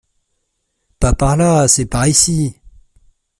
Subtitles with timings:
[0.99, 2.55] Pas par là, c’est par ici!